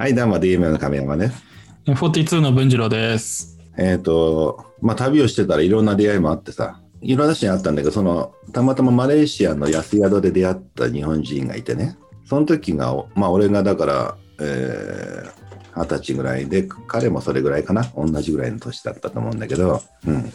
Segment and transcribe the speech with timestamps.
[0.00, 1.30] はい、どうも DM の亀山ね。
[1.84, 3.58] 42の文次郎です。
[3.76, 15.40] えっ、と、まあ、旅をしてたらいろんな出会いもあってさ、いろんな人に会ったんだけど、その、たまたまマレーシアの安宿で出会った日本人がいてね、その時が、まあ、俺がだから、えー
[15.76, 20.32] 二十歳ぐらいで、彼もそれぐらいかな、同じぐらいの年だったと思うんだけど、うん。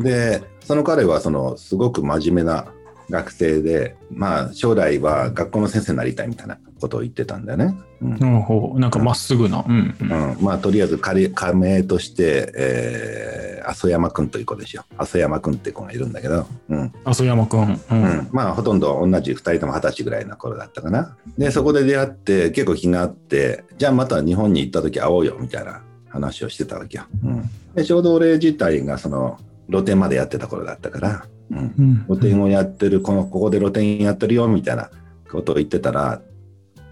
[0.00, 2.72] で、その彼は、その、すごく真面目な
[3.10, 7.74] 学生で、まあ、将来は学校の先生になりたいみたいなことを言ってたんだよね。
[8.00, 9.64] うんうん、ほうなんかまっすぐな。
[9.66, 10.32] うん、うん。
[10.32, 14.84] うん、まあとりあえず仮加盟として、えー、阿蘇山くんという子ですよ。
[14.98, 17.62] 阿蘇山くんって子がいるんだけど、うん阿蘇山くん。
[17.62, 17.80] う。
[17.90, 21.16] うんん、まあほとんど同じ2人とも二十歳ぐらいの頃だったかな。
[21.38, 27.04] でそこで出会って結構気があってじゃあまた日本に行った時会おうよみたいな話をしてたわけよ。
[27.24, 29.38] うん、でちょうど俺自体がその
[29.70, 32.04] 露店までやってた頃だったから、うん、うん。
[32.06, 34.90] 露店をやってるこのここで露店やってるよみたいな
[35.30, 36.20] ことを言ってたら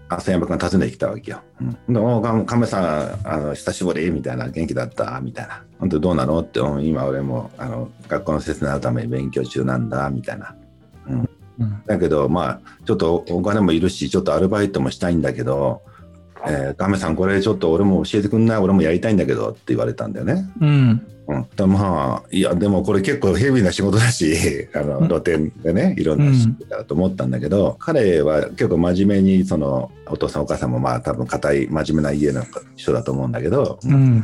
[0.09, 1.41] 浅山君が訪ねてきたわけよ。
[1.87, 6.39] うん、でおか亀さんあの久しぶりみたいな元気だったみたいな本当どうなの？
[6.39, 10.55] ってうん今俺もあの学校の先生になるために勉強中なんだみたいな。
[11.07, 11.29] うん
[11.87, 15.81] だけどまあちょっとお金もいるしちょっとアルバイトもしたいんだけど、
[16.47, 18.57] えー、亀さんこれちょっと俺も教えてくんない？
[18.57, 20.49] 俺もやりたいんだけどって言われたんだよね。
[20.61, 21.07] うん。
[21.29, 32.43] うん、でまあいやでもこれ結構ヘビーな仕事だしあのうん露店でねいろんな仕事だと思ったんだけど、彼は結構真面目にそのお父さんお母さんもまあ多分固い真面目な家の
[32.77, 34.23] 人だと思うんだけど、うん。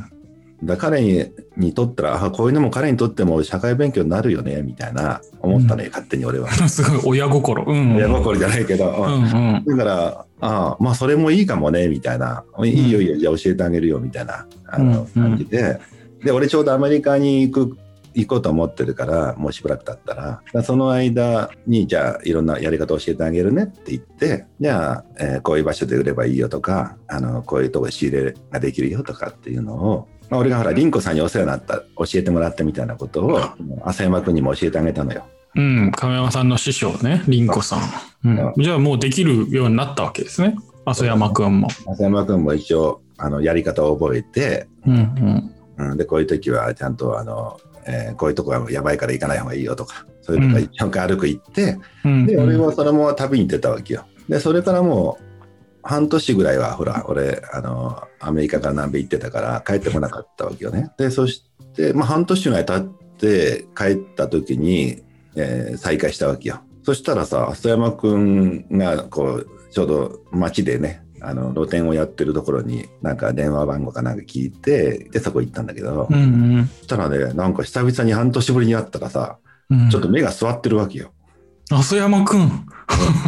[0.66, 1.26] だ彼に
[1.58, 6.50] にとったらあこういうのも彼にとっても社会勉強になるよねみたいな思ったね、勝手に俺は。
[6.70, 7.64] すごい親心。
[7.68, 7.96] うん。
[7.96, 9.78] 親心じゃないけど、ううんんうん。
[9.78, 15.80] だからああまあそれもいいかもねみたいな、いいよいいよじゃあ教えてあげるよみたいなあの、うんうん感じで
[16.24, 17.78] で俺ちょうどアメリカに行く
[18.16, 20.14] 行こうと思ってるからもうしばらく経った
[20.54, 33.40] らその間にじゃあいろんなやり方を教えてあげるねって言ってじゃあ、えーこういう場所で売ればいいよとかあのこういうとこで仕入れができるよとかっていうのを、まあ、俺がほら凛子さんにお世話になった教えてもらったみたいなことを
[33.84, 35.28] 浅山君にも教えてあげたのよ。
[35.56, 35.92] うん。
[35.92, 37.80] 亀山さんの師匠ね、凛子さん。
[38.26, 38.54] うん。
[38.58, 40.56] じゃあもうできるようになったわけですね。
[40.86, 41.68] 阿蘇山くんも。
[41.86, 44.96] 浅山君も一応あのやり方を覚えてうん
[45.78, 45.92] うん。
[45.92, 52.26] うん、でこういう時はちゃんとあの、えーこういうとこはやばいから行かない方がいいよとかそういうとこ一応軽く行って、うん。
[52.26, 55.33] で俺はそのまま旅に出たわけよでそれからもう
[55.84, 61.44] 半年ぐらいはほら俺あのアメリカから南米行ってたから帰ってこなかったわけよねでそし
[61.76, 65.04] て、まあ、半年ぐらい経って帰った時に、
[65.36, 79.38] えー再会したわけよそしたらさ浅山君がこうちょうど街でねあの露店をやってるところになんか電話番号かなんか聞いてでそこ行ったんだけど、うんうんそしたらね、なんか久々に半年ぶりに会ったらさ、
[79.70, 79.90] うん。
[79.90, 81.14] ちょっと目が座ってるわけよ。
[81.72, 82.68] 阿蘇山くん。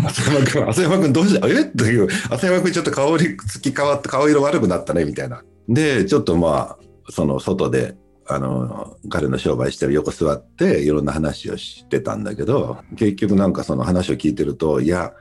[0.06, 1.62] 浅山君、浅山君どうしたえ？
[1.62, 5.44] っていう、浅山君ちょっと顔りつき変わって顔色悪くなったね、みたいな。
[5.68, 6.78] で、ちょっとまあ、
[7.10, 7.96] その外で、
[8.28, 15.14] あの、彼の商売してる横座って、いろんな話をしてたんだけど、結局なんかその話を聞いてると、いや、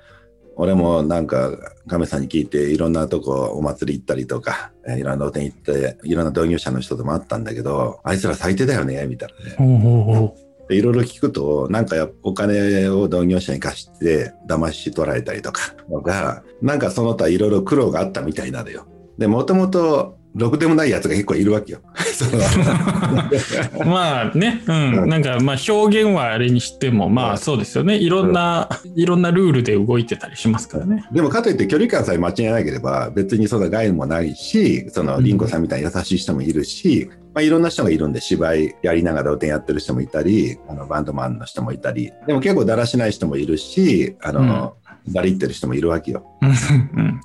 [0.57, 1.51] 俺もなんか
[1.89, 18.87] 亀さんに聞いていろんなとこお祭り行ったりとかえーいろんな露店行っていろんな同業者の人とも会ったんだけどあいつら最低だよねみたいなねほうほうほでいろいろ聞くとなんかお金を同業者に貸して騙し取られたりとかとかなんかその他いろいろ苦労があったみたいなのよ。
[19.19, 21.81] でもともとろくでもないやつが結構いるわけよ。
[23.87, 25.09] まあね、ううんん。
[25.09, 27.97] なんかまあ表現はあれにしても、まあそうですよね。
[27.97, 31.05] いろんな、いろんなルールで動いてたりしますからね。
[31.13, 44.77] でもかといって距離感さえ間違えなければ別にそんな害もないしその凛子さんみたいに優しい人もいるし、まあ、いろんな人がいるんで芝居やりながら露店やってる人もいたりあのバンドマンの人もいたりでも結構だらしない人もいるしあの、
[45.09, 46.25] だりってる人もいるわけよ。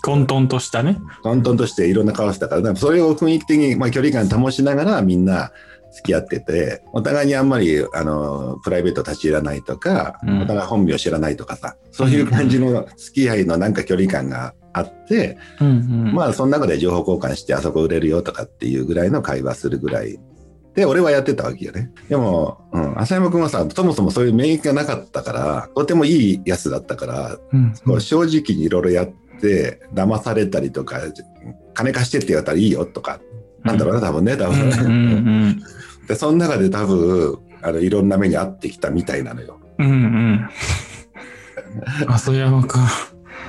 [0.02, 0.98] 混沌としたね。
[1.24, 5.52] トントンとしていろんな顔してたから、それを雰囲気的に、まあ、距離感保ちながらみんな
[5.92, 15.72] 付き合ってて、お互いにあんまりあのプライベート立ち入らないとか、うんお互い本名知らないとかさ、そういう感じの付き合いのなんか距離感があって、うんう
[16.12, 16.14] ん。
[16.14, 20.20] まあその中で情報交換してあそこ売れるよとかっていうぐらいの会話するぐらい。
[20.76, 21.92] で、俺はやってたわけよね。
[22.08, 27.74] でも、うん、浅山君はさ、そもそもそういう免疫がなかったから、とてもいいやつだったから、うん。
[27.86, 29.12] こう正直にいろいろやっ
[29.42, 31.02] て騙されたりとか
[31.74, 33.20] 金貸してって言われたらいいよとか、
[33.64, 34.88] なんだろうな多分ね多分、うんうんう
[35.50, 35.64] ん。
[36.08, 40.50] でその中で多分あのいろんな目に遭ってきたみたいなのよ、うんうん。
[42.08, 42.82] 阿蘇山くん。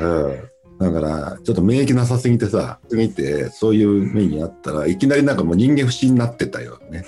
[0.01, 0.39] うん、
[0.81, 7.05] だから、ちょっと免疫なさすぎてさ、見て、そういう目にあったらいきなりなんかもう人間不信になってたよね。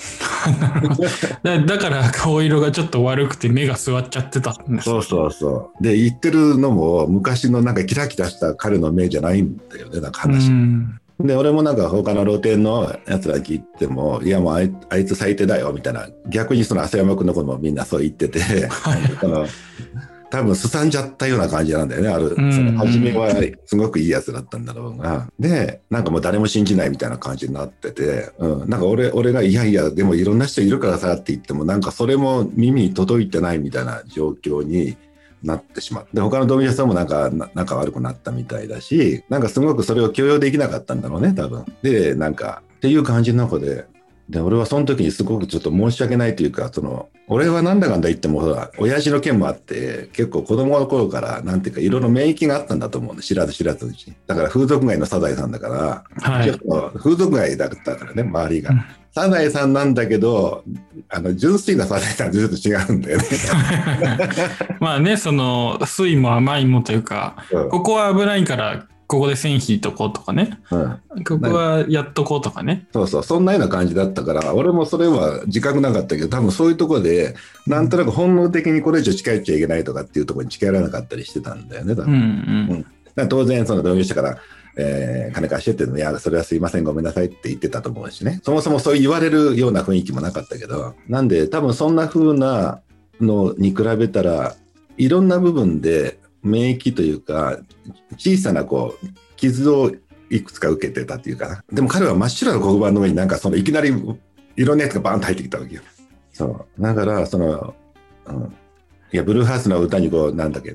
[1.42, 5.82] だだから顔色がちょっと悪くて目が座っちゃってたんですそうそうそう。
[5.82, 10.50] で、言ってるのも昔のなんかキラキラした彼の目じゃないんだよね、なんかう話。
[10.50, 16.08] んで、俺もなんか他の露店のやつら聞いても、いやもうあいあいつ最低だよ、みたいな。
[16.28, 18.69] 逆にその浅山君のこともみんなそう言ってて、
[19.19, 19.46] その
[20.32, 22.08] 多分すさんじゃったような感じなんだよね。
[22.08, 23.31] ある、うんその初めは
[23.67, 25.29] すごくいいやつだったんだろうが。
[25.38, 34.96] で、なんかもう誰も信じないみたいな感じになってて、うん、なんか俺、俺がいやいや、でもいろんな人いるからさって言っても、なんかそれも耳に届いてないみたいな状況に
[35.43, 41.67] なってしまって、で他のドミニさんもなんかな仲悪くなったみたいだし、なんかすごくそれを許容できなかったんだろうね、多分。
[41.82, 43.84] で、なんか、っていう感じの中で、
[44.32, 54.17] で、俺はその時にすごくちょっと申し訳ないというか、その、俺はなんだかんだ言っても、ほら、親父の件もあって、結構子供の頃から、なんていうか、いろいろ免疫があったんだと思うんで、知らず知らずのうちに。
[54.26, 58.84] だから風俗街のサザエさんだから、はいちょっと風俗街だったからね、周りがうん。
[59.14, 60.64] サザエさんなんだけど、
[61.11, 63.25] あの、純粋なサザエさんとちょっと違うんだよね。
[64.81, 70.58] まあねその酸いも甘いもというかうんここは危ないからここで線引いとこうとかね。
[70.70, 71.00] うん。
[71.22, 72.86] ここはやっとこうとかね。
[72.94, 77.34] そうそう、そんなような感じだったから、俺もそれは自覚なかったけど、多分そういうところで、
[77.66, 82.06] なんとなく本能的にこれ以上近寄っちゃいけないとかっていうところに近寄らなかったりしてたんだよね、多分。
[82.06, 82.80] うんうん。
[82.80, 84.38] だから当然、その同業者から、
[84.78, 88.40] えー金貸してっても、いや、それはすいません、ごめんなさいって言ってたと思うしね。
[88.42, 92.80] そもそもそう言われるような雰囲気もなかったけど、なんで、多分そんな風な
[93.20, 94.54] のに比べたら、
[94.96, 97.58] いろんな部分で免疫というか、
[98.16, 99.06] 小さなこう、
[99.36, 99.92] 傷を
[100.30, 101.64] いくつか受けてたっていうかな。
[101.72, 103.92] でも彼は真っ白な黒板の上になんかそのいきなり
[104.56, 105.82] いろんなやつがバーンと入ってきたわけよ。
[106.32, 106.82] そう。
[106.82, 107.74] だから、その、
[108.26, 108.56] うん。
[109.12, 110.74] いや、ブルーハーツの歌にこう、なんだっけ、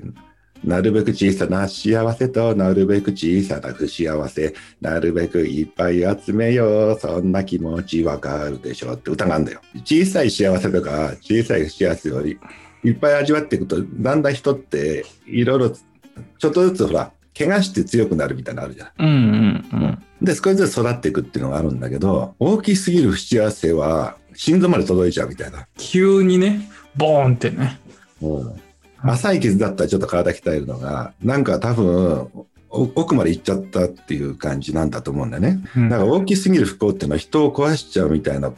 [0.64, 9.60] なるべく小さな幸せとなるべく小さな不幸せ、なるべくいっぱい集めよう、そんな気持ちわかるでしょって歌があるんだよ。
[9.84, 12.38] 小さい幸せとか小さい不幸せより
[12.84, 18.90] いっぱい味わっていくと、だんだん人っていろいろちょっとずつほら、怪我して強くなるみたいなのあるじゃん。
[18.98, 25.68] うんうんうんで、少しずつ育っていくっていうのがあるんだけど、大きすぎる不幸せは心臓まで届いちゃうみたいな。
[25.76, 27.78] 急にねボーンってね
[29.02, 32.28] 浅い傷だったらちょっと体鍛えるのが、なんか多分、
[32.70, 35.60] お奥まで行っちゃったっていう感じなんだと思うんだよね。
[35.76, 38.52] うんだから大きすぎる不幸っていうのは人を壊しちゃうみたいな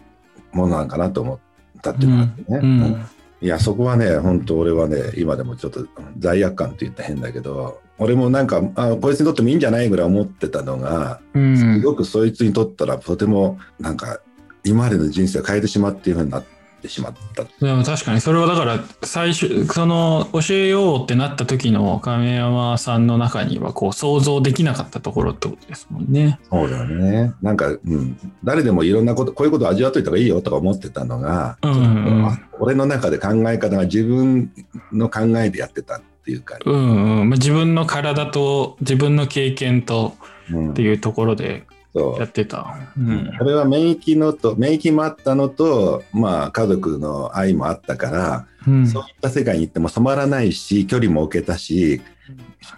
[0.53, 2.59] ものなんかなと思ったっていうのがあってね。
[2.63, 3.07] うんうん
[3.43, 5.87] いや、そこはね、本当俺はね、今でもちょっと
[6.19, 11.57] 罪悪感って言ったら変だけど、俺もなんか、あこいつにとってもいいんじゃないぐらい思ってたのが、うん。
[11.57, 14.21] すごくそいつにとったらとてもなんか
[14.65, 17.45] 今までの人生を変えてしまうっていうふうになってしまった。
[17.45, 26.39] でも確かにそれはだから最初その教えようってなった時の亀山さんの中にはこう想像できなかったところってことですもんね。
[26.51, 27.35] そうだよね。
[27.43, 34.53] なんか、うん、誰でもいろんなこと、こういうことを味わっといた方がいいよとか思ってたのが、うんうんあ俺の中で考え方が自分
[34.93, 40.15] の考えでやってたっていうか、うんうんまあ、自分の体と自分の経験と
[40.51, 41.65] うんっていうところで
[41.95, 42.19] そう。
[42.19, 42.77] やってた。
[42.99, 43.33] うん。
[43.39, 48.87] これは免疫のと、免疫もあったのと、まあ家族の愛もあったから、うん。
[48.87, 52.01] そういった世界に行っても染まらないし、距離も置けたし、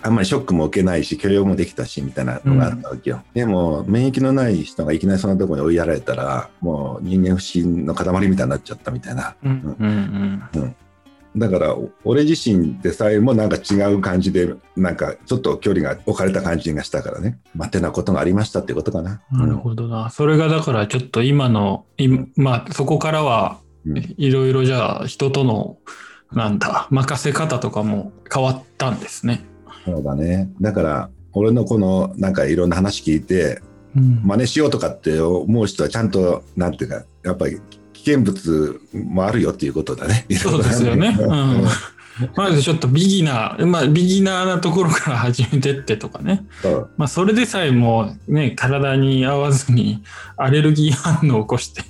[0.02, 3.22] あんまりショックも受けないし、許容もできたし、みたいなのがあったわけよ。
[3.34, 9.34] でも、免疫のない人がいきなりそんなところに追いやられたら、もう人間不信の塊みたいになっちゃったみたいな。
[9.44, 9.76] うん。
[9.78, 10.42] うん。
[10.54, 10.76] うん
[11.36, 17.38] だから、お俺自身でさえもなんか違う感じで、なんかちょっと距離が置かれた感じがしたからね。
[17.54, 19.22] 待てなことがありましたってことかな。
[19.30, 20.10] なるほどな。
[20.10, 25.78] それがだからちょっと今の、いまあそこからはうんいろいろじゃあ人との
[26.32, 29.44] なんだ任せ方とかも変わったんですね。
[29.84, 30.50] そうだね。
[30.60, 33.62] だから、俺のこのなんかいろんな話聞いて、
[33.96, 37.60] うん真似しようとかって思う人はちゃんと、なんていうか、やっぱり
[37.92, 40.26] 危険物もあるよっていうことだね。
[40.30, 41.16] そうですよね。
[41.18, 41.34] うんう
[41.64, 41.68] ん
[42.36, 46.44] まずちょっとビギナー、まあビギナーなところから始めてってとかね。
[46.96, 50.02] まあそれでさえもね、体に合わずに
[50.36, 51.82] アレルギー反応を起こして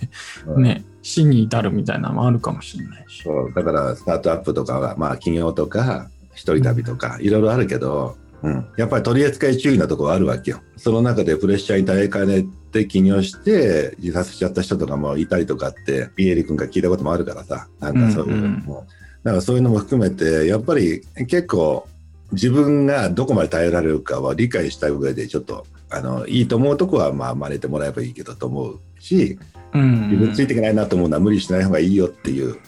[0.46, 3.22] うんね、死に至るみたいなのもあるかもしれないし。
[3.24, 10.60] そうだからスタートアップとかは、まあ、企業とか一人旅とかいろいろあるけど、うん、やっぱり取り扱い注意なところあるわけよ。
[10.76, 17.68] その中でプレッシャーに耐えかねて起業して自殺しちゃった人とかもいたりとかってピエーリ君が聞いたこともあるからさ。
[17.80, 18.86] なんかそういうのも、
[19.22, 21.86] だからそういうのも含めてやっぱり結構
[22.32, 29.38] 自分がどこまで耐えられるかは理解した上でちょっとあのいいと思うとこはまあ真似てもらえばいいけどと思うし
[29.74, 30.10] うん。
[30.10, 32.58] 自分ついていけないなと思うのは無理しない方がいいよっていう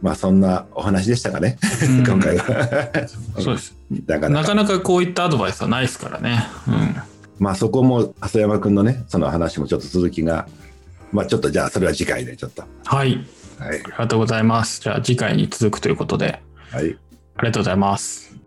[0.00, 3.08] まあそんなお話でしたかね、うん今回は。
[3.38, 3.76] そうです。
[4.06, 6.46] なかなかなかなかこういったアドバイスはないですからね。
[6.68, 6.96] うん。
[7.38, 10.48] まあそこも浅山君のねその話もちょっと続きが
[11.12, 13.24] まあちょっとじゃあそれは次回でちょっとはい。
[13.58, 14.80] はいありがとうございます。
[14.80, 16.96] じゃあ次回に続くということで、はい
[17.36, 18.37] ありがとうございます。